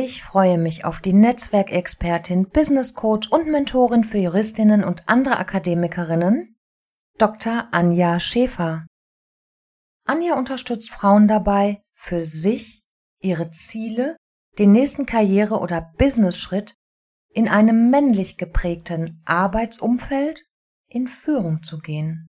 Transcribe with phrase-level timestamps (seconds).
[0.00, 6.54] Ich freue mich auf die Netzwerkexpertin, Business Coach und Mentorin für Juristinnen und andere Akademikerinnen,
[7.18, 7.66] Dr.
[7.72, 8.86] Anja Schäfer.
[10.04, 12.84] Anja unterstützt Frauen dabei, für sich,
[13.20, 14.16] ihre Ziele,
[14.56, 16.76] den nächsten Karriere- oder Business-Schritt
[17.30, 20.44] in einem männlich geprägten Arbeitsumfeld
[20.86, 22.28] in Führung zu gehen.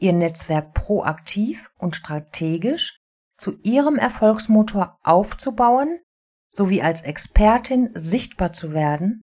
[0.00, 2.98] Ihr Netzwerk proaktiv und strategisch
[3.36, 6.00] zu ihrem Erfolgsmotor aufzubauen
[6.54, 9.22] sowie als Expertin sichtbar zu werden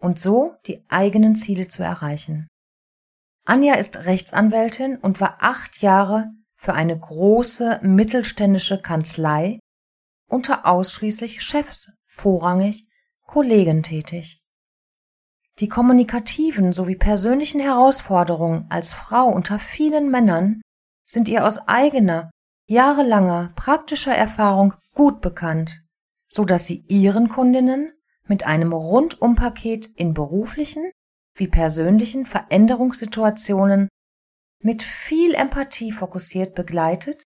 [0.00, 2.48] und so die eigenen Ziele zu erreichen.
[3.46, 9.58] Anja ist Rechtsanwältin und war acht Jahre für eine große mittelständische Kanzlei
[10.28, 12.84] unter ausschließlich Chefs, vorrangig
[13.26, 14.40] Kollegen tätig.
[15.58, 20.62] Die kommunikativen sowie persönlichen Herausforderungen als Frau unter vielen Männern
[21.04, 22.30] sind ihr aus eigener,
[22.68, 25.82] jahrelanger praktischer Erfahrung gut bekannt
[26.32, 27.92] so dass sie ihren Kundinnen
[28.26, 30.90] mit einem Rundumpaket in beruflichen
[31.34, 33.88] wie persönlichen Veränderungssituationen
[34.62, 37.24] mit viel Empathie fokussiert begleitet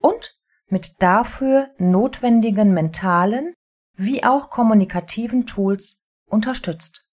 [0.00, 0.34] und
[0.68, 3.54] mit dafür notwendigen mentalen
[3.96, 7.04] wie auch kommunikativen Tools unterstützt.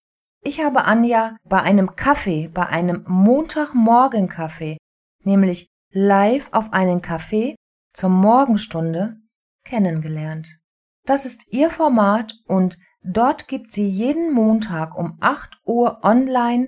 [0.42, 4.78] Ich habe Anja bei einem Kaffee, bei einem Montagmorgen-Kaffee,
[5.24, 7.56] nämlich live auf einen Kaffee
[7.94, 9.18] zur Morgenstunde
[9.66, 10.48] kennengelernt.
[11.08, 16.68] Das ist ihr Format und dort gibt sie jeden Montag um 8 Uhr online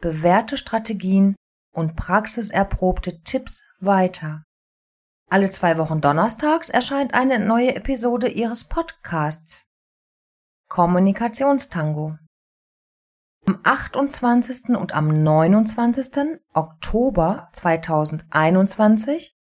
[0.00, 1.34] bewährte Strategien
[1.74, 4.44] und praxiserprobte Tipps weiter.
[5.28, 9.68] Alle zwei Wochen donnerstags erscheint eine neue Episode ihres Podcasts
[10.68, 12.18] Kommunikationstango.
[13.46, 14.76] Am 28.
[14.76, 16.38] und am 29.
[16.52, 19.34] Oktober 2021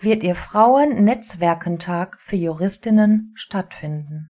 [0.00, 4.28] wird Ihr Frauen-Netzwerkentag für Juristinnen stattfinden.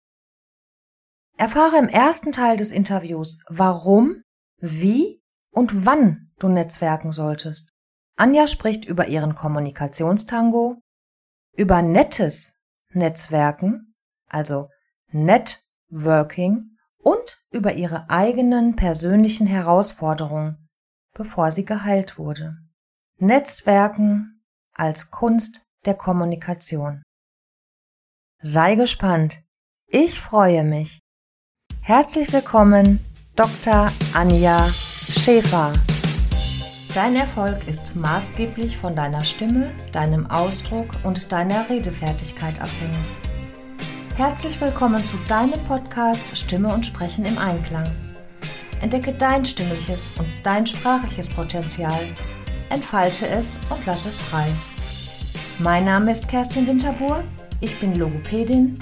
[1.37, 4.21] Erfahre im ersten Teil des Interviews, warum,
[4.59, 5.21] wie
[5.51, 7.71] und wann du netzwerken solltest.
[8.15, 10.77] Anja spricht über ihren Kommunikationstango,
[11.57, 12.57] über nettes
[12.91, 13.93] Netzwerken,
[14.29, 14.69] also
[15.11, 20.69] Networking und über ihre eigenen persönlichen Herausforderungen,
[21.13, 22.57] bevor sie geheilt wurde.
[23.17, 24.34] Netzwerken
[24.77, 27.01] als Kunst der Kommunikation.
[28.41, 29.41] Sei gespannt.
[29.87, 30.99] Ich freue mich.
[31.81, 32.99] Herzlich willkommen,
[33.35, 33.91] Dr.
[34.13, 35.73] Anja Schäfer.
[36.93, 43.05] Dein Erfolg ist maßgeblich von deiner Stimme, deinem Ausdruck und deiner Redefertigkeit abhängig.
[44.15, 47.89] Herzlich willkommen zu deinem Podcast Stimme und Sprechen im Einklang.
[48.81, 52.07] Entdecke dein stimmliches und dein sprachliches Potenzial
[52.75, 54.45] entfalte es und lass es frei.
[55.59, 57.23] Mein Name ist Kerstin Winterbuhr,
[57.61, 58.77] ich bin Logopädin,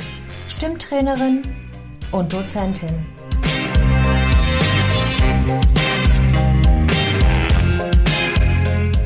[0.49, 1.43] Stimmtrainerin
[2.11, 3.05] und Dozentin.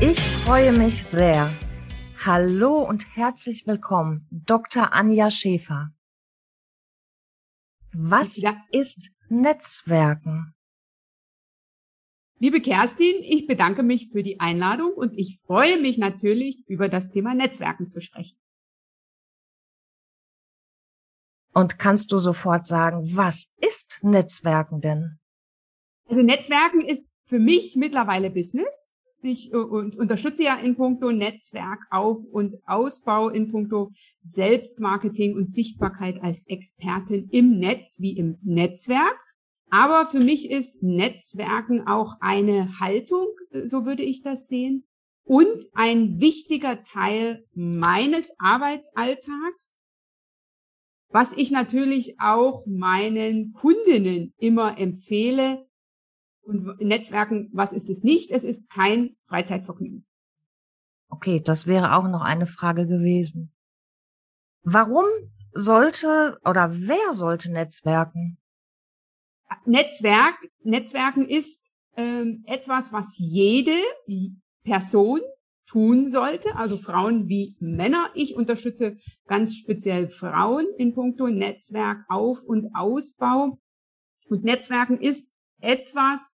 [0.00, 1.50] Ich freue mich sehr.
[2.24, 4.94] Hallo und herzlich willkommen, Dr.
[4.94, 5.90] Anja Schäfer.
[7.92, 8.56] Was ja.
[8.70, 10.54] ist Netzwerken?
[12.40, 17.10] Liebe Kerstin, ich bedanke mich für die Einladung und ich freue mich natürlich, über das
[17.10, 18.38] Thema Netzwerken zu sprechen.
[21.52, 25.18] Und kannst du sofort sagen, was ist Netzwerken denn?
[26.06, 28.92] Also Netzwerken ist für mich mittlerweile Business.
[29.22, 33.90] Ich äh, und unterstütze ja in puncto Netzwerkauf- und Ausbau in puncto
[34.20, 39.18] Selbstmarketing und Sichtbarkeit als Expertin im Netz wie im Netzwerk.
[39.70, 44.84] Aber für mich ist Netzwerken auch eine Haltung, so würde ich das sehen,
[45.24, 49.76] und ein wichtiger Teil meines Arbeitsalltags,
[51.10, 55.66] was ich natürlich auch meinen Kundinnen immer empfehle.
[56.40, 58.30] Und Netzwerken, was ist es nicht?
[58.30, 60.06] Es ist kein Freizeitvergnügen.
[61.10, 63.52] Okay, das wäre auch noch eine Frage gewesen.
[64.62, 65.04] Warum
[65.52, 68.38] sollte oder wer sollte Netzwerken?
[69.64, 73.76] Netzwerk, Netzwerken ist ähm, etwas, was jede
[74.64, 75.20] Person
[75.66, 78.10] tun sollte, also Frauen wie Männer.
[78.14, 78.96] Ich unterstütze
[79.26, 83.58] ganz speziell Frauen in puncto Netzwerk Auf- und Ausbau.
[84.28, 86.30] Und Netzwerken ist etwas,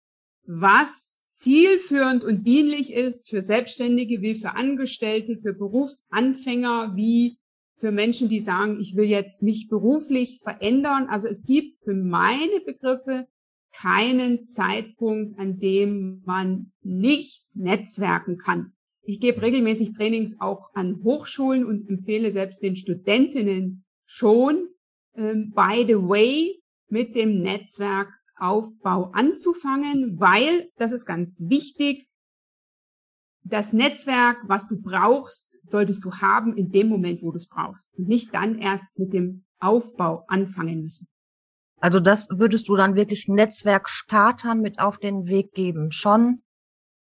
[0.46, 7.38] was zielführend und dienlich ist für Selbstständige wie für Angestellte, für Berufsanfänger wie
[7.84, 11.06] für Menschen, die sagen, ich will jetzt mich beruflich verändern.
[11.10, 13.26] Also es gibt für meine Begriffe
[13.74, 18.72] keinen Zeitpunkt, an dem man nicht netzwerken kann.
[19.02, 24.66] Ich gebe regelmäßig Trainings auch an Hochschulen und empfehle selbst den Studentinnen schon,
[25.14, 26.58] ähm, by the way,
[26.88, 32.08] mit dem Netzwerkaufbau anzufangen, weil, das ist ganz wichtig,
[33.44, 37.90] das Netzwerk, was du brauchst, solltest du haben in dem Moment, wo du es brauchst
[37.96, 41.06] und nicht dann erst mit dem Aufbau anfangen müssen.
[41.78, 45.92] Also das würdest du dann wirklich Netzwerkstartern mit auf den Weg geben.
[45.92, 46.42] Schon,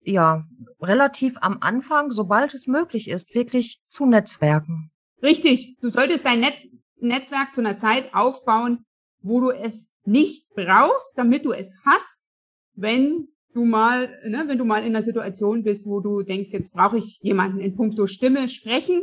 [0.01, 0.45] ja,
[0.80, 4.91] relativ am Anfang, sobald es möglich ist, wirklich zu Netzwerken.
[5.21, 5.75] Richtig.
[5.81, 6.69] Du solltest dein Netz,
[7.01, 8.86] Netzwerk zu einer Zeit aufbauen,
[9.21, 12.24] wo du es nicht brauchst, damit du es hast,
[12.75, 16.72] wenn du mal, ne, wenn du mal in einer Situation bist, wo du denkst, jetzt
[16.72, 19.01] brauche ich jemanden in puncto Stimme sprechen,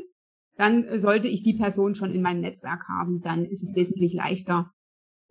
[0.57, 3.21] dann sollte ich die Person schon in meinem Netzwerk haben.
[3.21, 4.71] Dann ist es wesentlich leichter,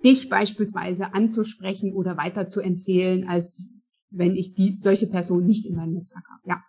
[0.04, 3.64] dich beispielsweise anzusprechen oder weiter zu empfehlen, als
[4.12, 6.42] wenn ich die, solche Person nicht in meinem Netzwerk habe.
[6.46, 6.64] Ja.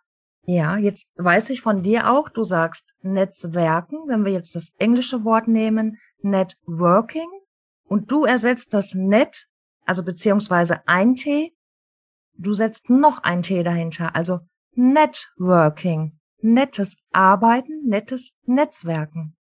[0.49, 5.25] Ja, jetzt weiß ich von dir auch, du sagst Netzwerken, wenn wir jetzt das englische
[5.25, 7.27] Wort nehmen, Networking,
[7.89, 9.49] und du ersetzt das Net,
[9.85, 11.56] also beziehungsweise ein T,
[12.39, 14.41] du setzt noch ein T dahinter, also
[14.75, 19.37] Networking, nettes Arbeiten, nettes Netzwerken.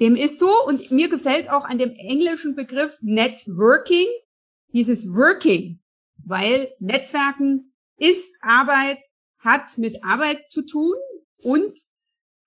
[0.00, 4.06] Dem ist so und mir gefällt auch an dem englischen Begriff Networking
[4.72, 5.80] dieses Working,
[6.22, 8.98] weil Netzwerken ist Arbeit,
[9.38, 10.94] hat mit Arbeit zu tun
[11.42, 11.80] und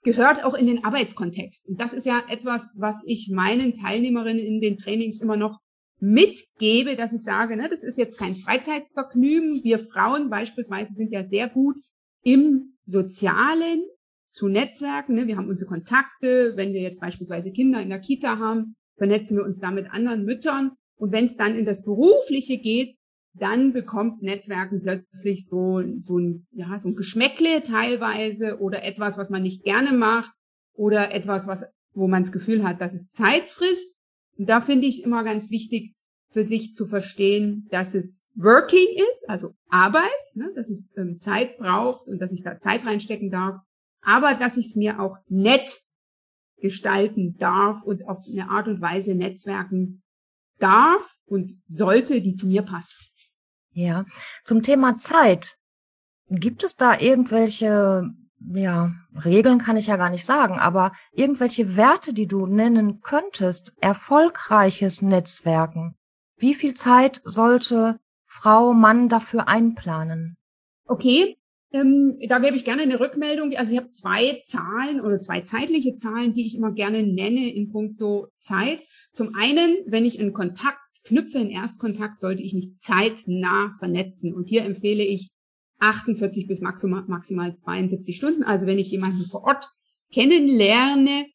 [0.04, 1.68] gehört auch in den Arbeitskontext.
[1.68, 5.60] Und das ist ja etwas, was ich meinen Teilnehmerinnen in den Trainings immer noch
[6.00, 9.63] mitgebe, dass ich sage, ne, das ist jetzt kein Freizeitvergnügen.
[9.63, 11.78] Wir Frauen beispielsweise sind ja sehr gut
[12.24, 13.84] im Sozialen,
[14.31, 15.16] zu Netzwerken.
[15.16, 15.28] Ne?
[15.28, 16.54] Wir haben unsere Kontakte.
[16.56, 20.24] Wenn wir jetzt beispielsweise Kinder in der Kita haben, vernetzen wir uns da mit anderen
[20.24, 20.72] Müttern.
[20.96, 22.96] Und wenn es dann in das Berufliche geht,
[23.34, 29.30] dann bekommt Netzwerken plötzlich so, so ein, ja, so ein Geschmäckle teilweise oder etwas, was
[29.30, 30.31] man nicht gerne macht
[30.74, 33.96] oder etwas, was, wo man das Gefühl hat, dass es Zeit frisst.
[34.39, 35.94] Und da finde ich immer ganz wichtig,
[36.31, 40.03] für sich zu verstehen, dass es Working ist, also Arbeit,
[40.33, 43.59] ne, dass es ähm, Zeit braucht und dass ich da Zeit reinstecken darf
[44.01, 45.81] aber dass ich es mir auch nett
[46.57, 50.03] gestalten darf und auf eine Art und Weise netzwerken
[50.57, 53.12] darf und sollte, die zu mir passt.
[53.71, 54.06] Ja,
[54.44, 55.56] zum Thema Zeit.
[56.31, 58.03] Gibt es da irgendwelche,
[58.53, 58.91] ja,
[59.25, 63.74] Regeln kann ich ja gar nicht sagen, aber irgendwelche Werte, die du nennen könntest?
[63.81, 65.95] Erfolgreiches Netzwerken.
[66.38, 70.38] Wie viel Zeit sollte Frau, Mann dafür einplanen?
[70.86, 71.38] Okay,
[71.71, 73.53] ähm, da gebe ich gerne eine Rückmeldung.
[73.56, 77.71] Also ich habe zwei Zahlen oder zwei zeitliche Zahlen, die ich immer gerne nenne in
[77.71, 78.80] puncto Zeit.
[79.13, 84.33] Zum einen, wenn ich einen Kontakt knüpfe, einen Erstkontakt, sollte ich mich zeitnah vernetzen.
[84.33, 85.30] Und hier empfehle ich
[85.80, 88.44] 48 bis maximal, maximal 72 Stunden.
[88.44, 89.70] Also wenn ich jemanden vor Ort
[90.12, 91.26] kennenlerne,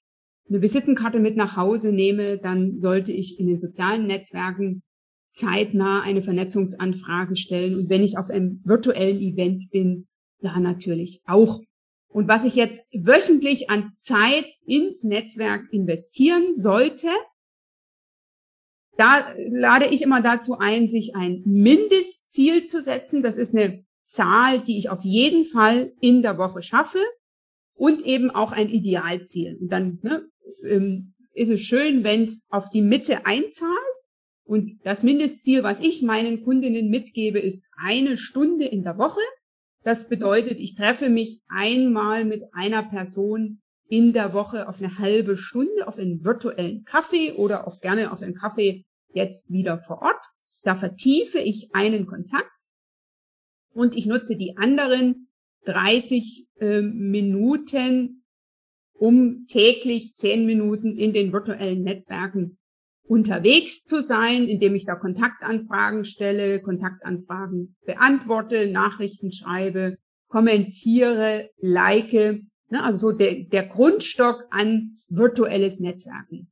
[0.49, 4.82] eine Visitenkarte mit nach Hause nehme, dann sollte ich in den sozialen Netzwerken
[5.32, 7.76] zeitnah eine Vernetzungsanfrage stellen.
[7.79, 10.06] Und wenn ich auf einem virtuellen Event bin,
[10.41, 11.61] da natürlich auch.
[12.08, 17.08] Und was ich jetzt wöchentlich an Zeit ins Netzwerk investieren sollte,
[18.97, 23.23] da lade ich immer dazu ein, sich ein Mindestziel zu setzen.
[23.23, 27.00] Das ist eine Zahl, die ich auf jeden Fall in der Woche schaffe
[27.75, 29.58] und eben auch ein Idealziel.
[29.61, 30.26] Und dann ne,
[30.64, 33.70] ähm, ist es schön, wenn es auf die Mitte einzahlt.
[34.44, 39.21] Und das Mindestziel, was ich meinen Kundinnen mitgebe, ist eine Stunde in der Woche.
[39.83, 45.37] Das bedeutet, ich treffe mich einmal mit einer Person in der Woche auf eine halbe
[45.37, 50.25] Stunde auf einen virtuellen Kaffee oder auch gerne auf einen Kaffee jetzt wieder vor Ort.
[50.62, 52.50] Da vertiefe ich einen Kontakt
[53.75, 55.28] und ich nutze die anderen
[55.66, 58.25] 30 äh, Minuten,
[58.95, 62.59] um täglich 10 Minuten in den virtuellen Netzwerken
[63.07, 69.97] unterwegs zu sein, indem ich da Kontaktanfragen stelle, Kontaktanfragen beantworte, Nachrichten schreibe,
[70.28, 72.12] kommentiere, like.
[72.71, 76.50] Ne, also so der, der Grundstock an virtuelles Netzwerken.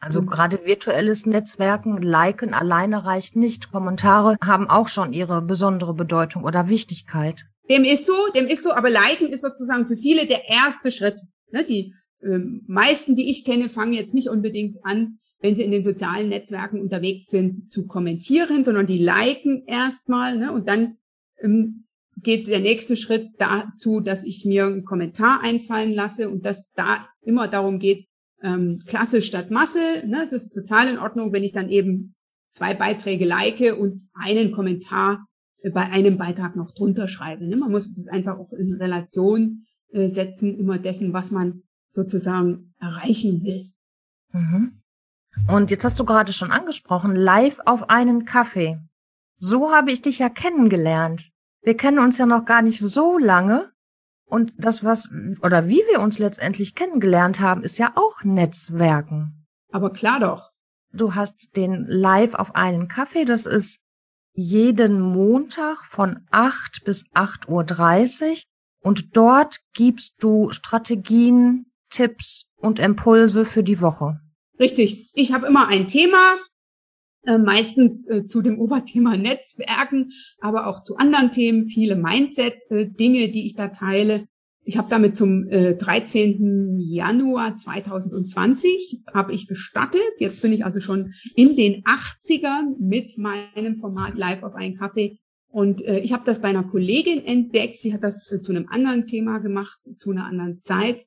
[0.00, 3.70] Also gerade virtuelles Netzwerken, liken alleine reicht nicht.
[3.70, 7.44] Kommentare haben auch schon ihre besondere Bedeutung oder Wichtigkeit.
[7.68, 11.20] Dem ist so, dem ist so, aber liken ist sozusagen für viele der erste Schritt.
[11.52, 15.70] Ne, die ähm, meisten, die ich kenne, fangen jetzt nicht unbedingt an, wenn sie in
[15.70, 20.96] den sozialen Netzwerken unterwegs sind, zu kommentieren, sondern die liken erstmal ne, und dann
[21.42, 21.84] ähm,
[22.16, 27.06] geht der nächste Schritt dazu, dass ich mir einen Kommentar einfallen lasse und dass da
[27.22, 28.06] immer darum geht,
[28.42, 30.06] ähm, Klasse statt Masse.
[30.06, 32.14] Ne, es ist total in Ordnung, wenn ich dann eben
[32.52, 35.26] zwei Beiträge like und einen Kommentar
[35.62, 37.46] äh, bei einem Beitrag noch drunter schreibe.
[37.46, 37.56] Ne?
[37.56, 43.42] Man muss das einfach auch in Relation äh, setzen, immer dessen, was man sozusagen erreichen
[43.44, 43.70] will.
[44.32, 44.80] Mhm.
[45.48, 48.80] Und jetzt hast du gerade schon angesprochen, live auf einen Kaffee.
[49.38, 51.30] So habe ich dich ja kennengelernt.
[51.62, 53.69] Wir kennen uns ja noch gar nicht so lange.
[54.30, 55.10] Und das, was,
[55.42, 59.46] oder wie wir uns letztendlich kennengelernt haben, ist ja auch Netzwerken.
[59.72, 60.50] Aber klar doch.
[60.92, 63.24] Du hast den live auf einen Kaffee.
[63.24, 63.80] Das ist
[64.32, 68.36] jeden Montag von 8 bis 8.30 Uhr.
[68.82, 74.20] Und dort gibst du Strategien, Tipps und Impulse für die Woche.
[74.58, 75.10] Richtig.
[75.14, 76.36] Ich habe immer ein Thema,
[77.24, 80.10] äh, meistens äh, zu dem Oberthema Netzwerken,
[80.40, 84.24] aber auch zu anderen Themen, viele Mindset-Dinge, äh, die ich da teile.
[84.62, 86.78] Ich habe damit zum äh, 13.
[86.78, 90.00] Januar 2020 habe ich gestartet.
[90.18, 95.18] Jetzt bin ich also schon in den 80ern mit meinem Format Live auf einen Kaffee.
[95.48, 97.80] Und äh, ich habe das bei einer Kollegin entdeckt.
[97.80, 101.04] Sie hat das äh, zu einem anderen Thema gemacht, zu einer anderen Zeit.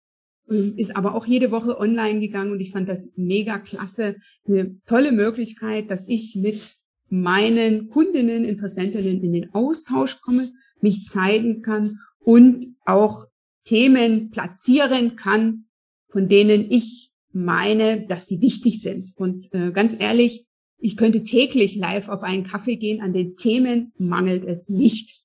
[0.49, 4.15] Ähm, ist aber auch jede Woche online gegangen und ich fand das mega klasse.
[4.39, 6.75] ist eine tolle Möglichkeit, dass ich mit
[7.09, 10.49] meinen Kundinnen, Interessentinnen in den Austausch komme,
[10.81, 13.25] mich zeigen kann und auch
[13.65, 15.65] Themen platzieren kann,
[16.09, 19.11] von denen ich meine, dass sie wichtig sind.
[19.15, 20.45] Und äh, ganz ehrlich,
[20.77, 25.22] ich könnte täglich live auf einen Kaffee gehen, an den Themen mangelt es nicht.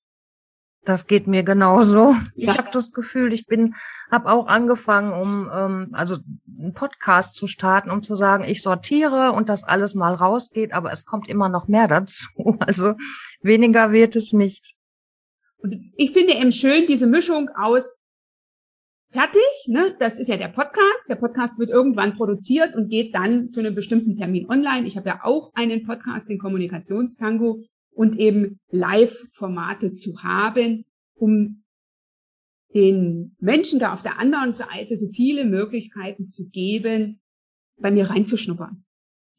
[0.88, 2.12] Das geht mir genauso.
[2.35, 2.52] Ja.
[2.52, 3.75] Ich habe das Gefühl, ich bin,
[4.11, 6.16] habe auch angefangen, um ähm, also
[6.59, 10.90] einen Podcast zu starten, um zu sagen, ich sortiere und das alles mal rausgeht, aber
[10.90, 12.28] es kommt immer noch mehr dazu.
[12.61, 12.95] Also
[13.42, 14.76] weniger wird es nicht.
[15.59, 17.95] Und ich finde eben schön diese Mischung aus
[19.11, 19.95] fertig, ne?
[19.99, 21.09] Das ist ja der Podcast.
[21.11, 24.87] Der Podcast wird irgendwann produziert und geht dann zu einem bestimmten Termin online.
[24.87, 27.62] Ich habe ja auch einen Podcast, den Kommunikationstango,
[27.99, 30.85] und eben Live-Formate zu haben,
[31.17, 31.64] um
[32.73, 37.21] den Menschen da auf der anderen Seite so viele Möglichkeiten zu geben,
[37.76, 38.85] bei mir reinzuschnuppern.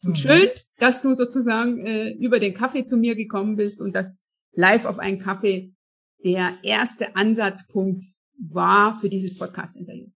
[0.04, 0.16] Und mhm.
[0.16, 4.20] schön, dass du sozusagen äh, über den Kaffee zu mir gekommen bist und dass
[4.52, 5.74] live auf einen Kaffee
[6.26, 8.04] der erste Ansatzpunkt
[8.38, 10.08] war für dieses Podcast-Interview.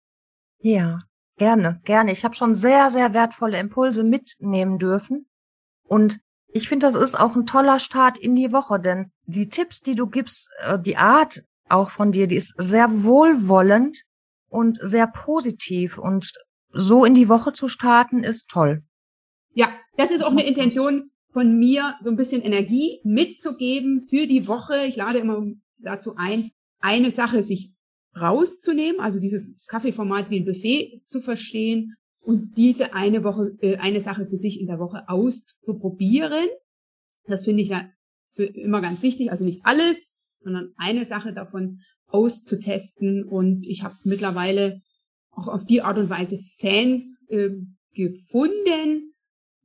[0.60, 1.00] Ja,
[1.38, 2.12] gerne, gerne.
[2.12, 5.28] Ich habe schon sehr, sehr wertvolle Impulse mitnehmen dürfen.
[5.84, 6.20] Und
[6.54, 9.96] ich finde, das ist auch ein toller Start in die Woche, denn die Tipps, die
[9.96, 14.04] du gibst, äh, die Art auch von dir, die ist sehr wohlwollend
[14.50, 16.32] und sehr positiv und
[16.72, 18.84] so in die Woche zu starten ist toll.
[19.54, 24.48] Ja, das ist auch eine Intention von mir, so ein bisschen Energie mitzugeben für die
[24.48, 24.86] Woche.
[24.86, 25.44] Ich lade immer
[25.80, 27.72] dazu ein, eine Sache sich
[28.16, 34.02] rauszunehmen, also dieses Kaffeeformat wie ein Buffet zu verstehen und diese eine Woche, äh, eine
[34.02, 36.48] Sache für sich in der Woche auszuprobieren.
[37.26, 37.90] Das finde ich ja
[38.34, 39.32] für immer ganz wichtig.
[39.32, 40.12] Also nicht alles,
[40.42, 43.24] sondern eine Sache davon auszutesten.
[43.26, 44.82] Und ich habe mittlerweile
[45.32, 47.50] auch auf die Art und Weise Fans äh,
[47.94, 49.14] gefunden,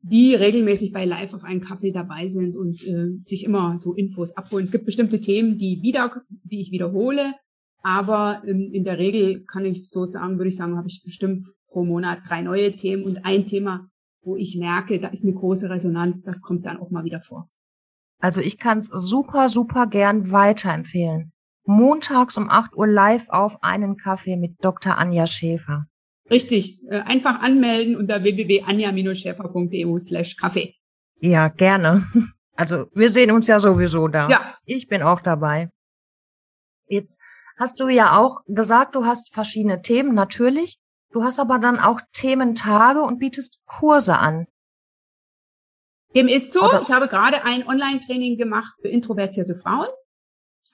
[0.03, 4.37] die regelmäßig bei Live auf einen Kaffee dabei sind und äh, sich immer so Infos
[4.37, 4.65] abholen.
[4.65, 7.35] Es gibt bestimmte Themen, die wieder, die ich wiederhole,
[7.83, 11.49] aber ähm, in der Regel kann ich so sagen, würde ich sagen, habe ich bestimmt
[11.69, 13.89] pro Monat drei neue Themen und ein Thema,
[14.23, 17.49] wo ich merke, da ist eine große Resonanz, das kommt dann auch mal wieder vor.
[18.21, 21.33] Also ich kann es super, super gern weiterempfehlen.
[21.65, 24.97] Montags um 8 Uhr live auf einen Kaffee mit Dr.
[24.97, 25.87] Anja Schäfer.
[26.31, 30.75] Richtig, äh, einfach anmelden unter www.anja-schäfer.eu slash Kaffee.
[31.21, 32.07] Ja, gerne.
[32.55, 34.29] Also wir sehen uns ja sowieso da.
[34.29, 34.57] Ja.
[34.65, 35.71] Ich bin auch dabei.
[36.89, 37.21] Jetzt
[37.57, 40.77] hast du ja auch gesagt, du hast verschiedene Themen, natürlich.
[41.13, 44.47] Du hast aber dann auch Thementage und bietest Kurse an.
[46.15, 46.61] Dem ist so.
[46.61, 49.89] Oder ich habe gerade ein Online-Training gemacht für introvertierte Frauen.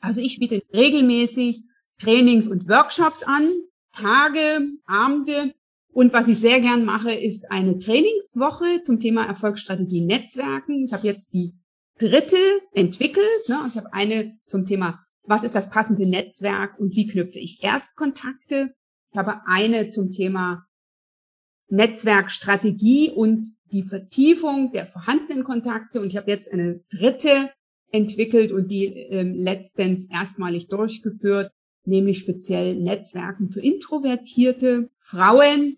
[0.00, 1.62] Also ich biete regelmäßig
[1.98, 3.50] Trainings und Workshops an,
[3.92, 5.54] Tage, Abende.
[5.92, 10.84] Und was ich sehr gern mache, ist eine Trainingswoche zum Thema Erfolgsstrategie Netzwerken.
[10.84, 11.54] Ich habe jetzt die
[11.98, 12.36] dritte
[12.72, 13.48] entwickelt.
[13.48, 13.60] Ne?
[13.62, 17.62] Also ich habe eine zum Thema, was ist das passende Netzwerk und wie knüpfe ich
[17.62, 18.74] Erstkontakte
[19.14, 20.66] ich habe eine zum Thema
[21.68, 26.00] Netzwerkstrategie und die Vertiefung der vorhandenen Kontakte.
[26.00, 27.50] Und ich habe jetzt eine dritte
[27.92, 31.52] entwickelt und die ähm, letztens erstmalig durchgeführt,
[31.84, 35.76] nämlich speziell Netzwerken für introvertierte Frauen,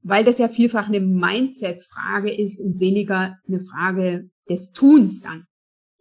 [0.00, 5.44] weil das ja vielfach eine Mindset-Frage ist und weniger eine Frage des Tuns dann.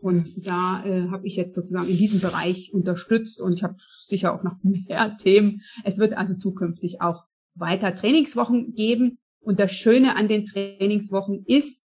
[0.01, 4.33] Und da äh, habe ich jetzt sozusagen in diesem Bereich unterstützt und ich habe sicher
[4.33, 5.61] auch noch mehr Themen.
[5.83, 9.19] Es wird also zukünftig auch weiter Trainingswochen geben.
[9.39, 11.83] Und das Schöne an den Trainingswochen ist,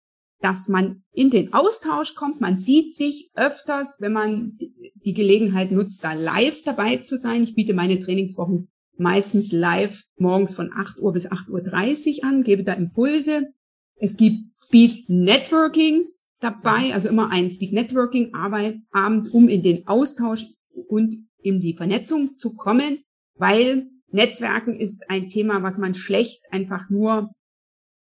[0.41, 2.41] dass man in den Austausch kommt.
[2.41, 7.43] Man sieht sich öfters, wenn man die Gelegenheit nutzt, da live dabei zu sein.
[7.43, 12.63] Ich biete meine Trainingswochen meistens live morgens von 8 Uhr bis 8.30 Uhr an, gebe
[12.63, 13.47] da Impulse
[13.95, 20.45] Es gibt Speed Networkings dabei, also immer ein Speed Networking Abend, um in den Austausch
[20.87, 23.03] und in die Vernetzung zu kommen,
[23.35, 27.31] weil Netzwerken ist ein Thema, was man schlecht einfach nur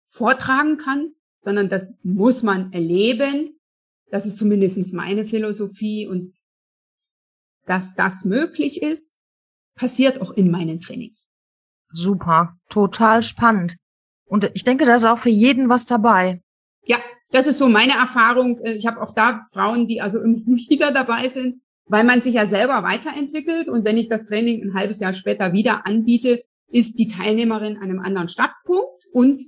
[0.08, 3.58] vortragen kann, sondern das muss man erleben.
[4.10, 6.34] Das ist zumindest meine Philosophie und
[7.66, 9.14] dass das möglich ist,
[9.74, 11.26] passiert auch in meinen Trainings.
[11.90, 13.76] Super, total spannend.
[14.24, 16.42] Und ich denke, da ist auch für jeden was dabei.
[17.32, 18.60] Das ist so meine Erfahrung.
[18.62, 22.46] Ich habe auch da Frauen, die also immer wieder dabei sind, weil man sich ja
[22.46, 23.68] selber weiterentwickelt.
[23.68, 27.84] Und wenn ich das Training ein halbes Jahr später wieder anbiete, ist die Teilnehmerin an
[27.84, 29.42] einem anderen Startpunkt und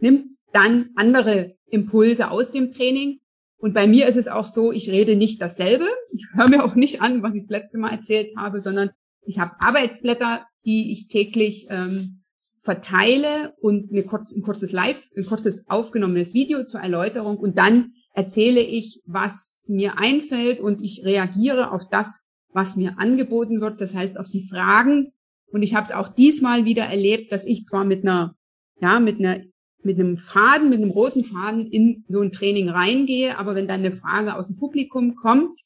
[0.00, 3.20] nimmt dann andere Impulse aus dem Training.
[3.56, 5.86] Und bei mir ist es auch so, ich rede nicht dasselbe.
[6.12, 8.90] Ich höre mir auch nicht an, was ich das letzte Mal erzählt habe, sondern
[9.22, 12.19] ich habe Arbeitsblätter, die ich täglich ähm,
[12.62, 17.92] verteile und eine kurz, ein kurzes Live, ein kurzes aufgenommenes Video zur Erläuterung und dann
[18.12, 22.20] erzähle ich, was mir einfällt und ich reagiere auf das,
[22.52, 25.12] was mir angeboten wird, das heißt auf die Fragen.
[25.52, 28.34] Und ich habe es auch diesmal wieder erlebt, dass ich zwar mit einer,
[28.80, 29.42] ja, mit einer,
[29.82, 33.80] mit einem Faden, mit einem roten Faden in so ein Training reingehe, aber wenn dann
[33.80, 35.60] eine Frage aus dem Publikum kommt,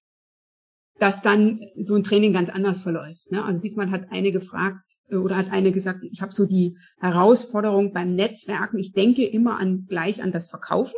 [0.99, 3.31] dass dann so ein Training ganz anders verläuft.
[3.31, 3.45] Ne?
[3.45, 7.93] Also diesmal hat eine gefragt äh, oder hat eine gesagt, ich habe so die Herausforderung
[7.93, 10.97] beim Netzwerken, ich denke immer an gleich an das Verkaufen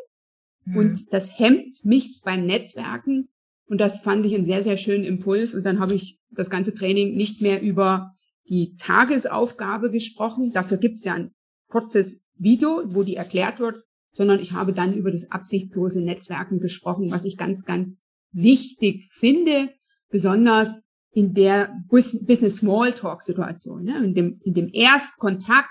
[0.64, 0.76] mhm.
[0.76, 3.28] und das hemmt mich beim Netzwerken
[3.68, 6.74] und das fand ich einen sehr, sehr schönen Impuls und dann habe ich das ganze
[6.74, 8.12] Training nicht mehr über
[8.48, 11.32] die Tagesaufgabe gesprochen, dafür gibt's ja ein
[11.68, 17.10] kurzes Video, wo die erklärt wird, sondern ich habe dann über das absichtslose Netzwerken gesprochen,
[17.10, 18.00] was ich ganz, ganz
[18.32, 19.70] wichtig finde,
[20.10, 20.80] besonders
[21.12, 25.70] in der Business Smalltalk Situation, ne, in dem, in dem Erstkontakt,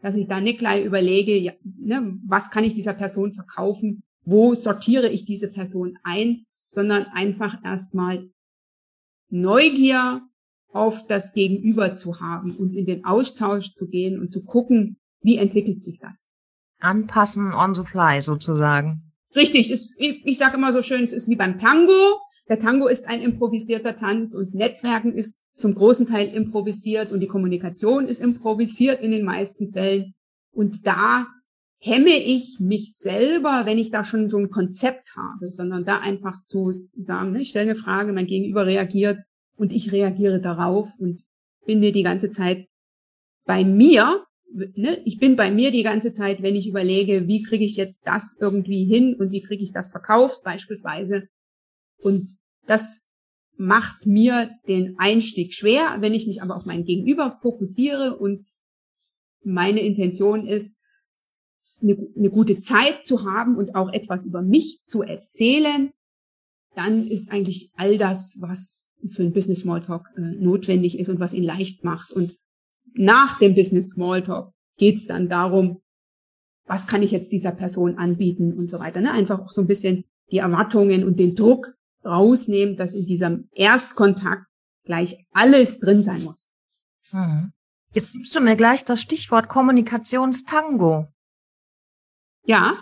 [0.00, 4.54] dass ich da nicht gleich überlege, ja, ne, was kann ich dieser Person verkaufen, wo
[4.54, 8.30] sortiere ich diese Person ein, sondern einfach erstmal
[9.30, 10.22] Neugier
[10.72, 15.38] auf das Gegenüber zu haben und in den Austausch zu gehen und zu gucken, wie
[15.38, 16.28] entwickelt sich das.
[16.80, 19.12] Anpassen on the fly sozusagen.
[19.36, 22.20] Richtig, ist, ich, ich sage immer so schön, es ist wie beim Tango.
[22.48, 27.26] Der Tango ist ein improvisierter Tanz und Netzwerken ist zum großen Teil improvisiert und die
[27.26, 30.14] Kommunikation ist improvisiert in den meisten Fällen.
[30.52, 31.26] Und da
[31.78, 36.44] hemme ich mich selber, wenn ich da schon so ein Konzept habe, sondern da einfach
[36.46, 39.18] zu sagen, ne, ich stelle eine Frage, mein Gegenüber reagiert
[39.56, 41.22] und ich reagiere darauf und
[41.66, 42.66] bin mir die ganze Zeit
[43.44, 47.64] bei mir, ne, ich bin bei mir die ganze Zeit, wenn ich überlege, wie kriege
[47.64, 51.28] ich jetzt das irgendwie hin und wie kriege ich das verkauft beispielsweise,
[51.98, 52.36] und
[52.66, 53.00] das
[53.56, 58.46] macht mir den Einstieg schwer, wenn ich mich aber auf mein Gegenüber fokussiere und
[59.42, 60.74] meine Intention ist,
[61.82, 65.92] eine, eine, gute Zeit zu haben und auch etwas über mich zu erzählen,
[66.74, 71.32] dann ist eigentlich all das, was für ein Business Smalltalk äh, notwendig ist und was
[71.32, 72.10] ihn leicht macht.
[72.10, 72.36] Und
[72.94, 75.82] nach dem Business Smalltalk geht es dann darum,
[76.66, 79.00] was kann ich jetzt dieser Person anbieten und so weiter.
[79.00, 79.12] Ne?
[79.12, 84.46] Einfach auch so ein bisschen die Erwartungen und den Druck rausnehmen, dass in diesem Erstkontakt
[84.84, 86.50] gleich alles drin sein muss.
[87.10, 87.52] Hm.
[87.92, 91.06] Jetzt gibst du mir gleich das Stichwort Kommunikationstango.
[92.44, 92.74] Ja.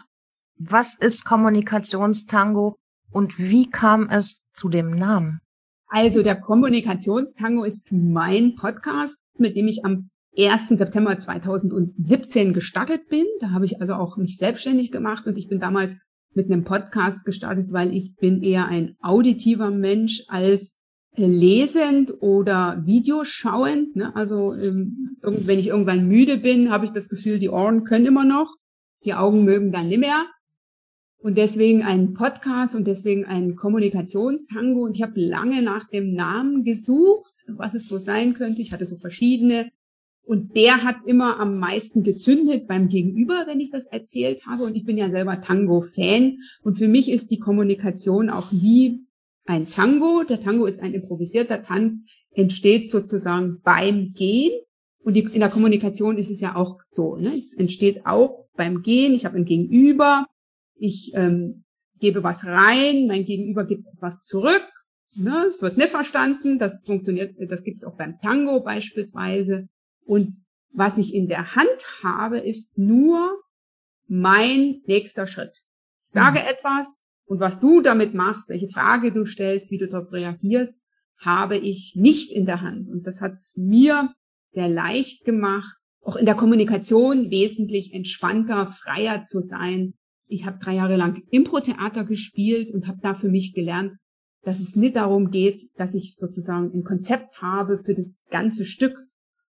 [0.57, 2.77] Was ist Kommunikationstango
[3.11, 5.40] und wie kam es zu dem Namen?
[5.88, 10.68] Also der Kommunikationstango ist mein Podcast, mit dem ich am 1.
[10.68, 13.25] September 2017 gestartet bin.
[13.40, 15.97] Da habe ich also auch mich selbstständig gemacht und ich bin damals
[16.35, 20.79] mit einem Podcast gestartet, weil ich bin eher ein auditiver Mensch als
[21.14, 23.97] lesend oder Videoschauend.
[23.97, 24.16] Ne?
[24.16, 28.25] Also ähm, wenn ich irgendwann müde bin, habe ich das Gefühl, die Ohren können immer
[28.25, 28.57] noch,
[29.05, 30.27] die Augen mögen dann nicht mehr.
[31.18, 34.83] Und deswegen ein Podcast und deswegen ein Kommunikationstango.
[34.83, 38.62] Und ich habe lange nach dem Namen gesucht, was es so sein könnte.
[38.62, 39.70] Ich hatte so verschiedene
[40.24, 44.64] und der hat immer am meisten gezündet beim Gegenüber, wenn ich das erzählt habe.
[44.64, 46.38] Und ich bin ja selber Tango-Fan.
[46.62, 49.00] Und für mich ist die Kommunikation auch wie
[49.46, 50.22] ein Tango.
[50.22, 54.52] Der Tango ist ein improvisierter Tanz, entsteht sozusagen beim Gehen.
[55.00, 57.16] Und die, in der Kommunikation ist es ja auch so.
[57.16, 57.35] Ne?
[57.37, 59.14] Es entsteht auch beim Gehen.
[59.14, 60.26] Ich habe ein Gegenüber.
[60.76, 61.64] Ich ähm,
[61.98, 63.09] gebe was rein.
[63.09, 64.62] Mein Gegenüber gibt was zurück.
[65.14, 65.46] Ne?
[65.51, 66.59] Es wird nicht verstanden.
[66.59, 69.68] Das funktioniert, das gibt es auch beim Tango beispielsweise.
[70.05, 70.37] Und
[70.72, 73.42] was ich in der Hand habe, ist nur
[74.09, 75.62] mein nächster Schritt.
[76.05, 76.46] Ich sage mhm.
[76.48, 80.79] etwas und was du damit machst, welche Frage du stellst, wie du darauf reagierst,
[81.18, 82.88] habe ich nicht in der Hand.
[82.88, 84.12] Und das hat es mir
[84.51, 89.94] sehr leicht gemacht, auch in der Kommunikation wesentlich entspannter, freier zu sein.
[90.27, 93.92] ich habe drei Jahre lang Impro-Theater gespielt und habe da für mich gelernt,
[94.42, 98.96] dass es nicht darum geht, dass ich sozusagen ein Konzept habe für das ganze Stück,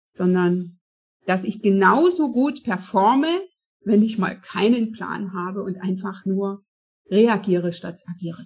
[0.09, 0.79] sondern
[1.25, 3.41] dass ich genauso gut performe,
[3.83, 6.63] wenn ich mal keinen Plan habe und einfach nur
[7.09, 8.45] reagiere statt agiere.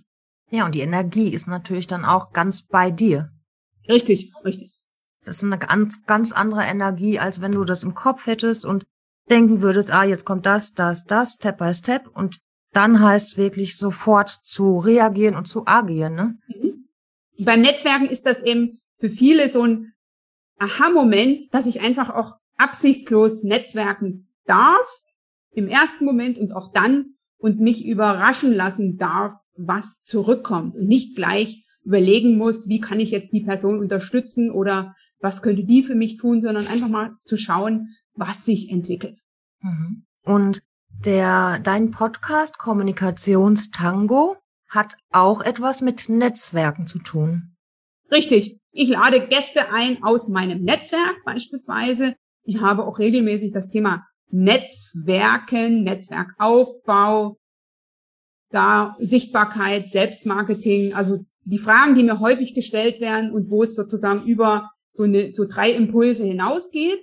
[0.49, 3.29] Ja, und die Energie ist natürlich dann auch ganz bei dir.
[3.87, 4.75] Richtig, richtig.
[5.25, 8.85] Das ist eine ganz, ganz andere Energie, als wenn du das im Kopf hättest und
[9.29, 12.39] denken würdest, ah, jetzt kommt das, das, das, Step by Step und
[12.71, 16.15] dann heißt es wirklich sofort zu reagieren und zu agieren.
[16.15, 16.37] Ne?
[16.47, 16.87] Mhm.
[17.39, 19.93] Beim Netzwerken ist das eben für viele so ein
[20.59, 25.03] Aha-Moment, dass ich einfach auch absichtslos netzwerken darf
[25.51, 31.15] im ersten Moment und auch dann und mich überraschen lassen darf, was zurückkommt und nicht
[31.15, 35.95] gleich überlegen muss, wie kann ich jetzt die Person unterstützen oder was könnte die für
[35.95, 39.21] mich tun, sondern einfach mal zu schauen, was sich entwickelt.
[39.61, 40.05] Mhm.
[40.23, 40.61] Und
[41.05, 44.35] der, dein Podcast Kommunikationstango
[44.67, 47.55] hat auch etwas mit Netzwerken zu tun.
[48.11, 48.57] Richtig.
[48.71, 52.15] Ich lade Gäste ein aus meinem Netzwerk beispielsweise.
[52.43, 57.37] Ich habe auch regelmäßig das Thema Netzwerken, Netzwerkaufbau,
[58.51, 64.23] da Sichtbarkeit, Selbstmarketing, also die Fragen, die mir häufig gestellt werden und wo es sozusagen
[64.25, 66.99] über so, eine, so drei Impulse hinausgeht,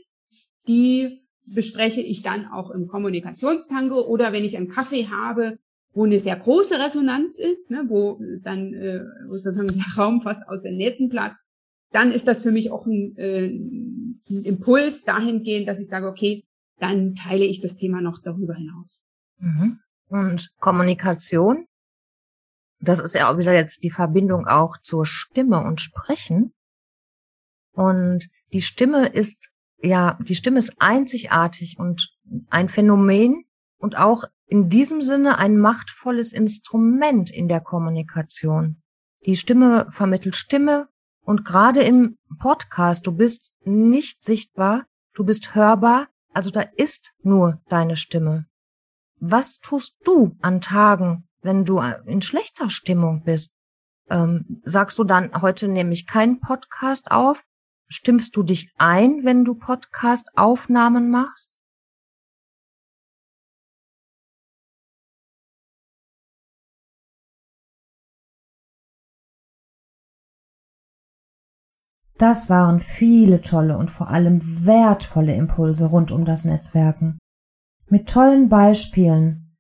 [0.69, 5.59] die bespreche ich dann auch im Kommunikationstango oder wenn ich einen Kaffee habe,
[5.93, 10.47] wo eine sehr große Resonanz ist, ne, wo dann äh, wo sozusagen der Raum fast
[10.49, 11.45] aus der Nähten platzt,
[11.91, 16.45] dann ist das für mich auch ein, äh, ein Impuls dahingehend, dass ich sage, okay,
[16.79, 19.01] dann teile ich das Thema noch darüber hinaus.
[19.39, 19.79] Mhm.
[20.09, 21.67] Und Kommunikation,
[22.81, 26.53] das ist ja auch wieder jetzt die Verbindung auch zur Stimme und Sprechen.
[27.73, 29.51] Und die Stimme ist
[29.83, 32.11] ja, die Stimme ist einzigartig und
[32.51, 33.45] ein Phänomen
[33.79, 38.83] und auch in diesem Sinne ein machtvolles Instrument in der Kommunikation.
[39.27, 40.89] Die Stimme vermittelt Stimme
[41.23, 47.61] und gerade im Podcast, du bist nicht sichtbar, du bist hörbar, also da ist nur
[47.69, 48.47] deine Stimme.
[49.19, 53.53] Was tust du an Tagen, wenn du in schlechter Stimmung bist?
[54.09, 57.43] Ähm, sagst du dann, heute nehme ich keinen Podcast auf
[57.89, 61.57] Stimmst du dich ein, wenn du Podcast-Aufnahmen machst?
[72.19, 77.19] Das waren viele tolle und vor allem wertvolle Impulse rund um das Netzwerken.
[77.89, 79.55] Mit tollen Beispielen.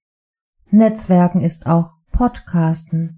[0.71, 3.17] Netzwerken ist auch Podcasten.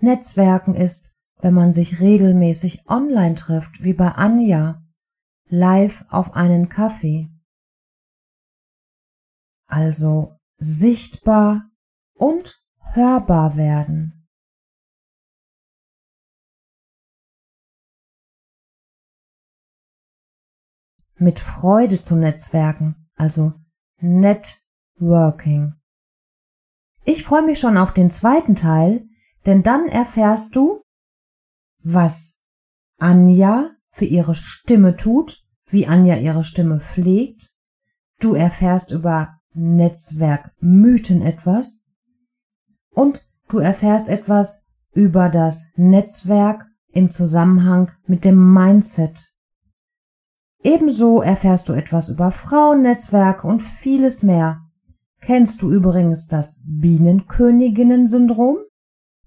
[0.00, 1.13] Netzwerken ist
[1.44, 4.82] wenn man sich regelmäßig online trifft, wie bei Anja,
[5.50, 7.28] live auf einen Kaffee.
[9.66, 11.70] Also sichtbar
[12.14, 12.58] und
[12.94, 14.26] hörbar werden.
[21.16, 23.52] Mit Freude zum Netzwerken, also
[23.98, 25.74] Networking.
[27.04, 29.06] Ich freue mich schon auf den zweiten Teil,
[29.44, 30.83] denn dann erfährst du,
[31.84, 32.40] was
[32.98, 37.52] Anja für ihre Stimme tut, wie Anja ihre Stimme pflegt.
[38.18, 41.84] Du erfährst über Netzwerkmythen etwas
[42.90, 49.32] und du erfährst etwas über das Netzwerk im Zusammenhang mit dem Mindset.
[50.62, 54.62] Ebenso erfährst du etwas über Frauennetzwerke und vieles mehr.
[55.20, 58.58] Kennst du übrigens das Bienenköniginnen-Syndrom?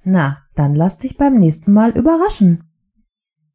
[0.09, 2.63] Na, dann lass dich beim nächsten Mal überraschen.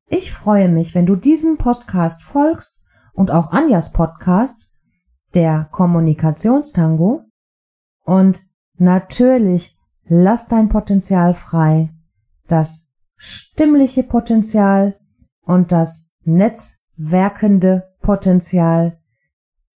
[0.07, 2.83] Ich freue mich, wenn du diesem Podcast folgst
[3.15, 4.71] und auch Anjas Podcast,
[5.33, 7.23] der Kommunikationstango.
[8.05, 8.43] Und
[8.75, 11.95] natürlich lass dein Potenzial frei,
[12.49, 15.01] das stimmliche Potenzial
[15.41, 19.01] und das netzwerkende Potenzial.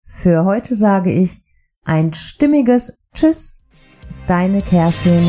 [0.05, 1.45] Für heute sage ich
[1.83, 3.61] ein stimmiges Tschüss,
[4.25, 5.21] deine Kerstin.